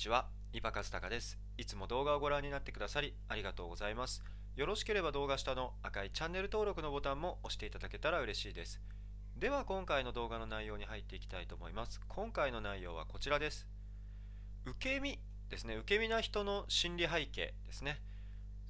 [0.00, 1.38] ちは、伊庭和孝です。
[1.58, 4.24] いつも動画をご覧になってくださりありがとうございます。
[4.56, 8.80] よろしければ動画下の赤いチャンネル登録のボタンも押していただけたら嬉しいです。
[9.36, 12.00] では今回の動画の内容に入っていきたいと思います。
[12.08, 13.66] 今回の内容はこちらです。
[14.64, 15.18] 受け身
[15.50, 15.74] ですね。
[15.74, 18.00] 受け身な人の心理背景ですね。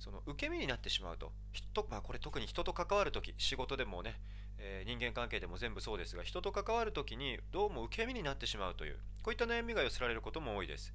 [0.00, 4.20] その受け身になってしまうと、人まあ、これ特に人と関わるとき、仕事でもね、
[4.58, 10.92] えー、人間関係でも全部そうですが、人と関わるときにどうも受け身になってしまうという、こういった悩みが寄せられることも多いです。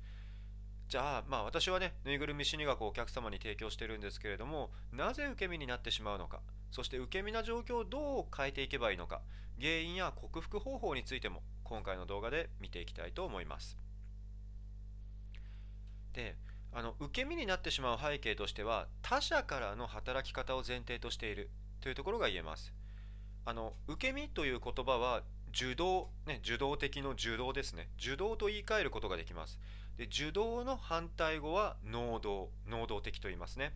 [0.87, 9.21] じゃあ、まあ私はね、ぬいぐるみ心理学をお客様に提供してるんですけれども、なぜ受け身になってしまうのか、そして受け身な状況をどう変えていけばいいのか、
[9.59, 13.77] 原因や克服方法についても今回の動画で見ていきたいと思います。
[16.13, 16.37] で、
[16.71, 22.73] あの受け身になってしまう背景としては他者からの働き方を前提としているというところが言えます。
[23.45, 27.89] あの受け身という言葉は受動、ね、受動的の受動ですね。
[27.97, 29.57] 受動と言い換えることができます。
[29.97, 33.73] で受動の反対語は能動能動的と言いますね。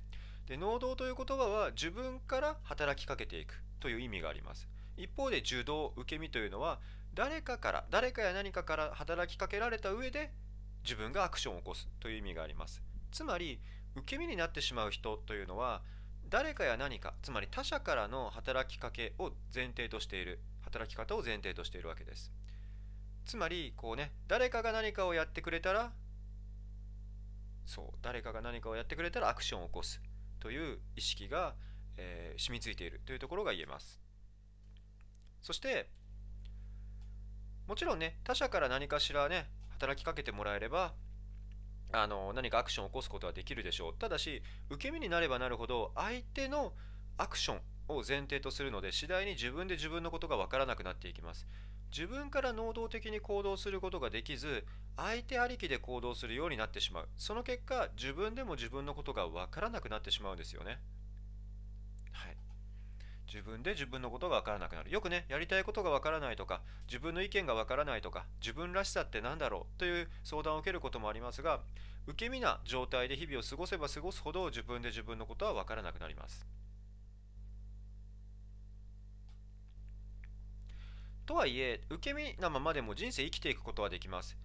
[0.48, 4.67] で能動という言葉は自分から働きかけていくという意味があります。
[4.98, 6.80] 一方で受動受け身というのは
[7.14, 10.31] 誰かから誰かや何かから働きかけられた上で
[10.84, 12.81] 自分がアクションを起こすという意味があります。
[13.11, 13.59] つまり
[13.95, 15.81] 受け身になってしまう人というのは
[16.30, 22.31] 誰かや何かつまり他者からの働きかけを前提としている働き方を前提としているわけです。
[23.26, 25.92] つまりこうね誰かが何かをやってくれたら
[27.70, 30.02] そう誰かが何かをやってくれたらアクションを起こす
[30.39, 31.53] という意識が、
[31.98, 34.02] えー、染みついているというところが言えます。
[35.44, 35.88] そして
[37.67, 40.95] もちろんね他者から何かしらね働きかけてもらえれば
[41.92, 43.94] あの何かアクションを起こすことはできるでしょう。
[43.94, 46.73] ただし受け身になればなるほど相手の
[47.17, 51.45] アクションを前提とするので次第に自分で自分のことが分からなくなっていきます。
[51.92, 54.64] 自分から能動的に行動することができず
[54.95, 57.10] 相手ありきで行動するようになってしまう。
[57.17, 60.80] その結果自分でも自分のことが分からなくなってしまうんですよね。
[62.11, 62.38] はい。
[63.28, 64.92] 自分で自分のことが分からなくなる。
[64.92, 69.80] よくね、やりたいことが分からないとか、自分の意見が分からないとか、自分らしさって何だろう？
[69.80, 71.61] という相談を受けることもありますが、
[72.05, 76.45] 受け身な状態で日々を過ごせば過ごすほど自分で自分のことは分からなくなります。
[81.30, 84.36] とはいえ、受け身なままでも人生生きていくことはできます。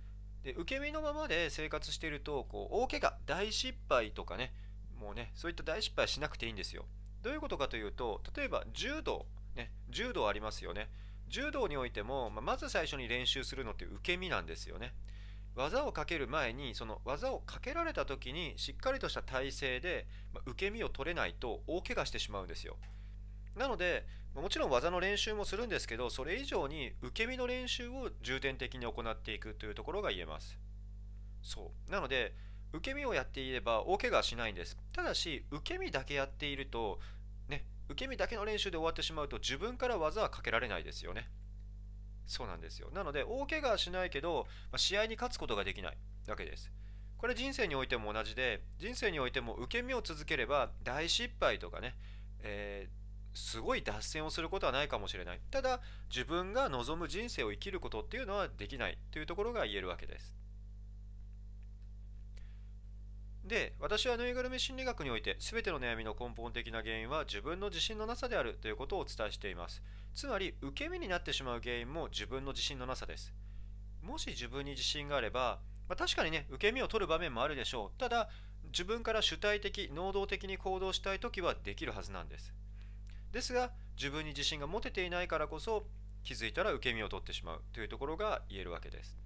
[0.42, 4.52] で受け身のままで生活しているとこう大怪我大失敗とかね
[5.00, 6.84] もうねそういった大失敗しなくていいんですよ
[7.24, 9.24] どういうことかというと、例えば柔道、
[9.56, 10.90] ね、柔道ありますよね。
[11.26, 14.92] 柔道においても、ままず最初に練習するのって受け身なんですよね。
[15.54, 22.76] 技をかける前に、その技をかけられた時にしっかりとした体勢で、ま受け身を取れないと大怪我してしまうんですよ。
[23.56, 30.58] なので、もちろん技の練習もするんですけど、それ以上に受け身の練習を重点的に行っていくというところが言えます。
[31.42, 31.90] そう。
[31.90, 32.34] なので、
[32.72, 34.76] 受け身をやっていれば大怪我はしないんです。
[34.92, 36.98] ただし、受け身だけやっていると、
[37.48, 41.30] ね、受け身だけの練習で終わってしまうと自分から技はかけられないですよね。
[42.26, 42.90] そうなんですよ。
[42.92, 45.96] なので、大怪我はしないけど、ま試合に勝つことができない
[46.26, 46.72] わけです。
[47.18, 51.94] これ人生においても同じで、人生においても受け身を続ければ大失敗とかね、
[52.40, 53.03] えー、
[53.34, 55.40] すごい脱線をすることはないかもしれない。
[55.50, 60.34] ただ、自分が望む人生を生きることっていうのはできないというところが言えるわけです。
[63.44, 69.82] で、私はぬいぐるみ心理学において、全ての悩みの根本的な原因は自分の自信のなさであるということをお伝えしています。
[70.14, 73.34] つまり、受け身になってしまう原因も自分の自信のなさです。
[74.02, 78.00] もし自分に自信があれば、まあ、確かにね、受け身を取る場面もあるでしょう。
[78.00, 78.30] ただ、
[78.66, 82.54] 自分から主体的、能動的に行動したいときはできるはずなんです。
[83.34, 85.84] ですが、自分に自信が持てていないからこそ、
[86.22, 89.18] 気づいたら受け身を取ってしまうというところが言えるわけです。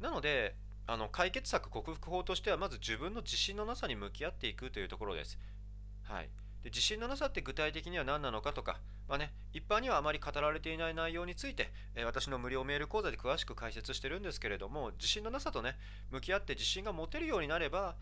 [0.00, 0.54] なので、
[0.86, 5.38] あの解決策克服法としてはまず自分の自信のなさに向き合っていくというところです。
[6.04, 6.30] はい、
[6.62, 15.76] で自信のなさって具体的には何なのかとか、まあね、一般にはあまり語られていない内容について、えー、私の無料メール講座で詳しく解説してるんですけれども自信のなさとね
[16.10, 17.96] 向き合って自信が持てるようになれば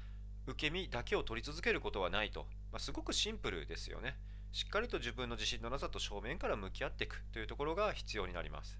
[0.46, 4.16] 受け身だけを取り続けることはないと、まあ、すごくシンプルですよね。
[4.52, 8.78] しっかりと自分の自信のなさと正面から向き合っていくというところが必要になります。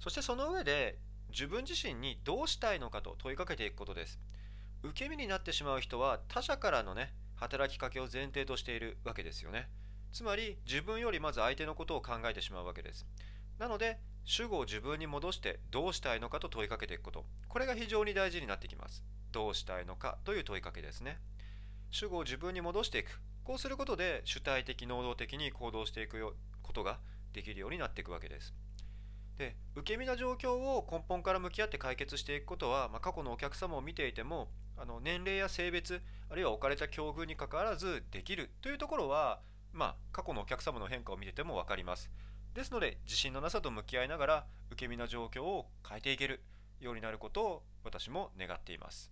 [0.00, 0.98] そしてその上で
[1.30, 4.18] 自分自身にどうしたいのかと問いかけていくことです。
[4.82, 9.68] 受け身になってしまう人は他者からのね働きかけを前提としているわけですよね。
[10.12, 13.06] つまり自分よりまず相手のことを考えてしまうわけです。
[13.58, 17.24] なので主語を自分に戻してどうしたいのかと問いかけていくこと。
[17.48, 19.02] これが非常に大事になってきます。
[19.32, 21.18] どうしたいのかという問いかけですね。
[21.90, 23.20] 主語を自分に戻していく。
[23.44, 26.98] こうすることで主体的能動的に行動していくことが
[27.32, 28.54] できるようになっていくわけです。
[29.38, 39.40] で受け身な状況を根本から向き合って解決していくことは、まあ、過去のお客様を見ていてもあの年齢や性別あるいは置かれた境遇にかかわらずできるというところは、
[39.72, 42.10] まあ、過去のお客様の変化を見てても分かります。
[42.54, 46.42] ですので自信のなさと向き合いながら受け身の状況を変えていける
[46.80, 49.10] ようになることを私も願っています。